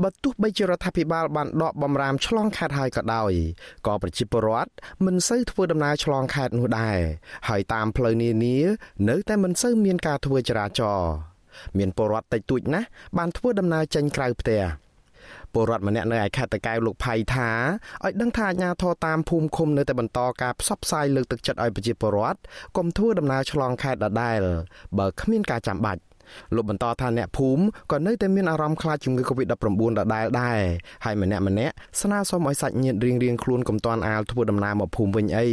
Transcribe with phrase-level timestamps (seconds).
[0.00, 3.32] បើទោះបីជារដ្ឋាភិបាលបានដកបំរាមឆ្លងខេត្តហើយក៏ដោយ
[3.86, 4.70] ក៏ប្រជាពលរដ្ឋ
[5.04, 6.98] មិនសូវធ្វើដំណើរឆ្លងខេត្តនោះដែរ
[7.48, 8.56] ហើយតាមផ្លូវនានា
[9.08, 11.12] នៅតែមិនសូវមានការធ្វើចរាចរណ៍
[11.78, 12.86] មានពលរដ្ឋតិចតួចណាស់
[13.18, 14.62] បានធ្វើដំណើរចេញក្រៅផ្ទះ
[15.52, 17.50] ពលរដ្ឋម្នាក់នៅឯខេត្តតកែវលោកផៃថា
[18.04, 22.38] ឲ្យដឹងថាអាជ្ញាធរតាមភូមិឃុំនៅតែបន្តការផ្សព្វផ្សាយលើកទឹកចិត្តឲ្យប្រជាពលរដ្ឋ
[22.76, 24.40] កុំធ្វើដំណើរឆ្លងខេត្តដដែល
[24.98, 26.00] បើគ្មានការចាំបាច់
[26.54, 27.62] លោកបន្តថាអ្នកភូមិ
[27.92, 30.60] ក៏នៅតែមានអារម្មណ៍ខ្លាចជំងឺ Covid-19 ដដែលដែរ
[31.04, 35.48] ហើយម្នាក់ម្នាក់ស្នើសុំឲ្យសាច់ញាតិរៀងរៀងខ្លួនកុំតាន់អាលធ្វើដំណើរមកភូមិវិញអី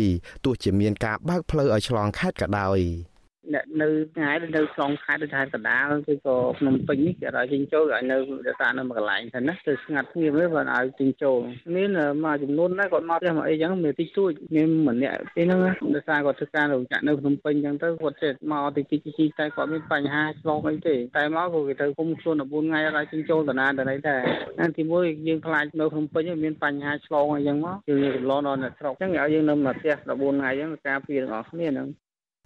[0.45, 2.79] ទោះជាមានការបើកផ្លូវឲ្យឆ្លងខេត្តក៏ដោយ។
[3.53, 8.17] អ្នកនៅឆ្ងាយនៅក្នុងខេត្តដូចថាកណ្ដាលគឺក៏ភ្នំពេញនេះគេឲ្យចេញចូលឲ្យនៅ
[8.47, 11.39] រក្សានៅមួយកន្លែងទៅណាទៅស្ងាត់ស្ងៀមទេបើឲ្យចេញចូល
[11.75, 11.89] មាន
[12.23, 15.59] មួយចំនួនដែរគាត់មកផ្ទះមកអីចឹងមានតិចតួចមានម្នាក់ទេហ្នឹង
[15.95, 24.21] ដោយសារគាត់ធ្វើការរោងចក្រនៅភ្នំពេញចឹងទៅគាត់ចេះមកតិចតិចតិចតែគាត់មានបញ្ហាឆ្លងអីទេតែមកក៏គេទៅគុំខ្លួន14ថ្ងៃឲ្យចេញចូលតាណាតាណីដែរ
[24.55, 31.89] ហ្នឹងទីមួយយើងខ្លាចនៅភ្នំពេញមានបញ្ហាឆ្លងអីចឹងមកយើងកំឡងដល់អ្នកស្រុកចឹងឲ្យយើងនៅមកផ្ទះ14ថ្ងៃចឹងការពារទាំងអស់គ្នាហ្នឹង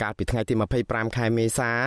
[0.03, 0.53] កាលពីថ្ងៃទី
[0.85, 1.81] 25ខែមេសារ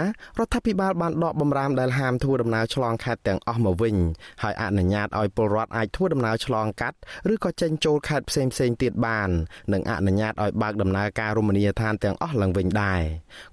[0.47, 3.97] ដ្ឋាភិបាលបានដកបំរាមដែលហាមធ្វើដំណើរឆ្លងខេត្តទាំងអស់មកវិញ
[4.42, 6.98] ហើយអនុញ្ញាតឲ្យពលរដ្ឋអាចធ្វើដំណើរឆ្លងកាត់
[7.33, 9.31] ឬក៏ចេញចូលខេត្តផ្សេងផ្សេងទៀតបាន
[9.72, 13.03] និងអនុញ្ញាតឲ្យបើកដំណើរការរមណីយដ្ឋានទាំងអស់ឡើងវិញដែរ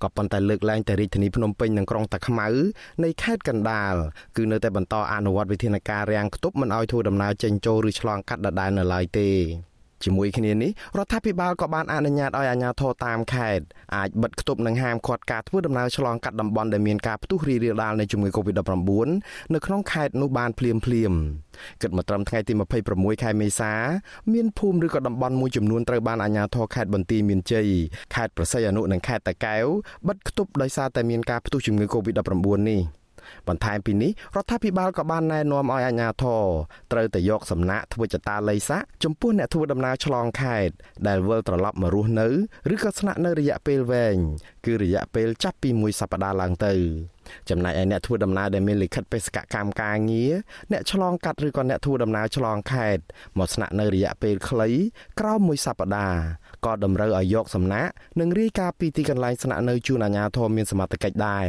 [0.03, 2.47] ក៏ប៉ុន្តែលើកឡើងតែរាជធានីភ្នំពេញនិងក្រុងតាខ្មៅ
[3.03, 3.93] នៃខេត្តកណ្ដាល
[4.37, 9.29] គឺនៅតែបន្តអនុវត្តវិធានការរាំងខ្ទប់មិនឲ្យធ្វើដំណើរចេញចូលឬឆ្លងកាត់ដដែលនៅឡើយទេ
[10.03, 13.65] ជាមួយគ្នានេះរដ្ឋាភិបាលក៏បានអនុញ្ញាតឲ្យអាជ្ញាធរតាមខេត្ត
[13.95, 19.09] អាចបិទគប់និងហាមឃាត់ការធ្វើដំណើរឆ្លងកាត់តំបន់ដែលមានការផ្ទុះរីករាលដាលនៃជំងឺ Covid-19
[19.53, 21.13] នៅក្នុងខេត្តនោះបានភ្លាមភ្លាម
[21.81, 22.53] គិតមកត្រឹមថ្ងៃទី
[22.87, 23.73] 26ខែមេសា
[24.33, 27.67] មានភូមិឬក៏តំបន់មួយចំនួនត្រូវបានអាជ្ញាធរខេត្តបន្ទាយមានជ័យ
[28.15, 29.65] ខេត្តប្រស័យអនុនិងខេត្តតាកែវ
[30.07, 32.81] បិទគប់ដោយសារតែមានការផ្ទុះជំងឺ Covid-19 នេះ។
[33.47, 36.43] បន្ថែមពីនេះរដ្ឋាភិបាលក៏បានណែនាំឲ្យអាជ្ញាធរ
[36.91, 40.73] ត្រូវតែយកសំណាក់ធ្វើចតាល័យស័កចំពោះអ្នកធ្វើដំណើរឆ្លងខេត្ត
[41.07, 42.27] ដែលវិលត្រឡប់មករស់នៅ
[42.73, 44.15] ឬក៏ស្នាក់នៅរយៈពេលវែង
[44.65, 46.73] គឺរយៈពេលចាប់ពី1សប្តាហ៍ឡើងទៅ
[47.49, 50.33] ចំណែកឯអ្នកធ្វើដំណើរដែលមានលិខិតបេសកកម្មការងារ
[50.71, 53.03] អ្នកឆ្លងកាត់ឬក៏អ្នកធ្វើដំណើរឆ្លងខេត្ត
[53.39, 54.69] មកស្នាក់នៅរយៈពេលខ្លី
[55.19, 56.21] ក្រោមមួយសប្តាហ៍
[56.65, 61.47] ក៏តម្រូវឲ្យយកសំណាក់និងរាយការណ៍ពីទីកន្លែងស្នាក់នៅជូនអាជ្ញាធរមានសមត្ថកិច្ចដែរ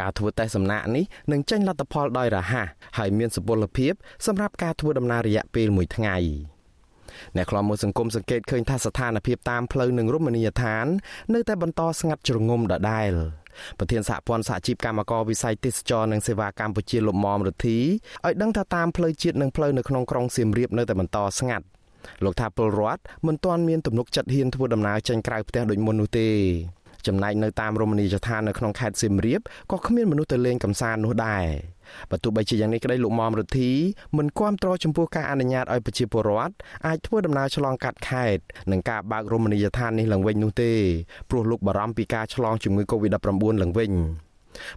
[0.00, 2.66] ការធ្វើតេស្តសំណាក់នេះនឹងចេញលទ្ធផលដោយរហ័ស
[2.98, 3.92] ហើយមានសុពលភាព
[4.26, 6.16] សម្រាប់ការធ្វើដំណើររយៈពេល1ថ្ងៃ
[7.36, 10.86] អ្នកខ្លាំមើលសង្គមសង្កេតឃើញថាស្ថានភាពតាមផ្លូវនិងរមណីយដ្ឋាន
[11.34, 13.12] នៅតែបន្តស្ងាត់ជ្រងំដដែល
[13.78, 17.78] ប្រធានសហព័ន្ធសហជីពកម្មករវិស័យទេសចរនិងសេវាកម្ពុជាលោកមុំរទ្ធី
[18.24, 21.64] ឲ្យដឹងថាតាមផ្លូវជាតិនិងផ្លូវនៅក្នុងក្រុងសៀមរាបនៅតែបន្តស្ងាត់
[22.24, 26.28] លោកថាពលរដ្ឋមិនទាន់មានទំនុកចិត្តហ៊ានធ្វើដំណើរចេញក្រៅផ្ទះដូចមុននោះទេ
[27.06, 29.40] ចំណែកនៅតាមរមណីយដ្ឋាននៅក្នុងខេត្តសៀមរាប
[29.72, 31.46] ក៏គ្មានមនុស្សទៅលេងកម្សាន្តនោះដែរ
[32.10, 33.70] បើទោះបីជាយ៉ាងនេះក្តីលោកមុំរទ្ធី
[34.16, 36.54] មិនគាំទ្រចំពោះការអនុញ្ញាតឲ្យប្រជាពលរដ្ឋ
[36.86, 40.72] អាចធ្វើដំណើរឆ្លងកាត់ខេត្តនិងការបើករមណីយដ្ឋាននេះឡើងវិញនោះទេ
[41.30, 43.92] ព្រោះលោកបារម្ភពីការឆ្លងជំងឺ Covid-19 ឡើងវិញ។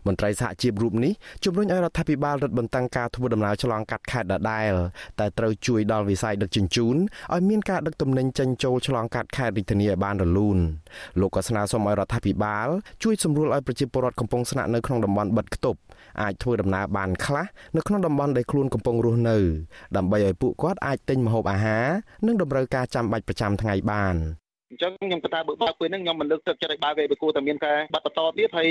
[0.05, 1.13] មន្ត្រីសហជីពរូបនេះ
[1.43, 4.71] ជំរុញឲ្យរដ្ឋាភិបាលរឹតបន្តឹងការធ្វើដំណើរឆ្លងកាត់ខេត្តដដែល
[5.19, 6.95] តែត្រូវជួយដល់វិស័យដឹកជញ្ជូន
[7.33, 10.57] ឲ្យមានការដឹកទំនិញចេញចូលឆ្លងកាត់ខេត្តរាជធានីឲ្យបានរលូន
[11.19, 12.67] លោកក៏ស្នើសុំឲ្យរដ្ឋាភិបាល
[13.03, 15.79] ជួយសម្រួលឲ្យប្រជាពលរដ្ឋកំពុងស្នាក់នៅក្នុងតំបន់បិទគប់
[16.21, 17.45] អាចធ្វើដំណើរបានខ្លះ
[17.75, 19.37] នៅក្នុងតំបន់ដែលខ្លួនកំពុងរស់នៅ
[19.97, 21.85] ដើម្បីឲ្យពួកគាត់អាចទិញម្ហូបអាហារ
[22.25, 24.17] និងតម្រូវការចាំបាច់ប្រចាំថ្ងៃបាន
[24.73, 28.69] អញ្ចឹងខ្ញុំគិតថាបើបើកពេលហ្នឹងខ្ញុំមិនលើកទឹកចិត្តឲ្យបើកទេព្រោះតែមានការបិទបន្តទៀតហើយ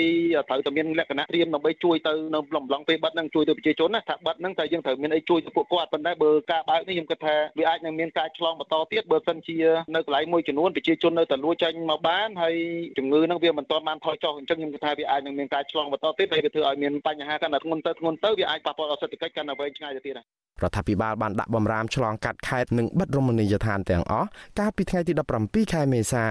[0.48, 9.56] ត្រូវតែមានលក្ខណៈត្រៀមដើម្បីជួយទៅនៅលំឡងពេលបិទហ្នឹងជួយទៅប្រជាជនណាថាបិទហ្នឹងតែយើងត្រូវមានអីជួយទៅពួកគាត់ប៉ុន្តែបើការបើកនេះខ្ញុំគិតថាវាអាចនឹងមានការឆ្លងបន្តទៀតបើសិនជា
[9.94, 12.56] នៅកន្លែងមួយចំនួនប្រជាជននៅតែលួចចេញមកបានហើយ
[12.98, 20.14] ជំងឺហ្នឹងវាមិនទាន់បានថយចុះអញ្ចឹងខ្ញុំគិតថាវាអាចនឹងមានការឆ្លងបន្តទៀតហើយវាធ្វើឲ្យមានបញ្ហាកាន់តែធ្ងន់ទៅធ្ងន់ទៅវាអាចប៉ះពាល់ដល់សេដ្ឋកិច្ចកាន់តែវែងឆ្ងាយទៅទៀត
[20.62, 24.28] រដ្ឋាភិបាលបានដាក់បំរាមឆ្លងកាត់ខេត្តនិងបិទរមណីយដ្ឋានទាំងអស់
[24.58, 25.12] កាលពីថ្ងៃទី
[25.42, 26.26] 17ខែមេសា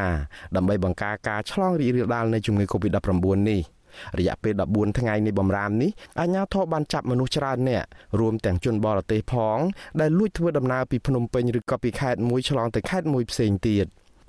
[0.55, 3.61] ដើម្បីបង្ការការឆ្លងរីករាលដាលនៃជំងឺ Covid-19 នេះ
[4.19, 7.83] រយៈពេល14ថ្ងៃនៃបំរាមនេះអាជ្ញាធរបានចាប់មនុស្សច្រើនអ្នក
[8.19, 9.57] រួមទាំងជនបរទេសផង
[10.01, 13.85] ដែលលួចធ្វើដំណើរពីភ្នំពេញឬក៏ពីខេត្តមួយឆ្លងទៅខេត្តមួយផ្សេងទៀត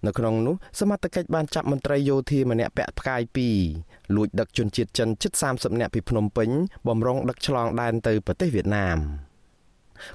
[0.06, 3.22] នៅក្នុងនោះសមត្ថកិច្ចបានចាប់មន្ត្រីយោធាម្នាក់ពាក់ផ្កាយ
[3.69, 6.48] 2លួចដឹកជនជាតិចិនជិត30នាក់ពីភ្នំពេញ
[6.88, 8.98] បំរុងដឹកឆ្លងដែនទៅប្រទេសវៀតណាម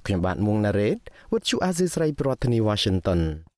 [0.06, 0.98] ខ្ញុំបាទមុងណារ៉េត
[1.32, 3.22] With you Aziz Ray ប្រធានាធិបតី Washington